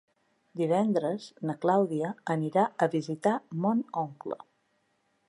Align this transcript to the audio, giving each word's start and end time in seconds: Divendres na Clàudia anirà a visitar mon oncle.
Divendres 0.61 1.27
na 1.49 1.55
Clàudia 1.65 2.09
anirà 2.37 2.65
a 2.87 2.87
visitar 2.97 3.37
mon 3.67 3.85
oncle. 4.05 4.39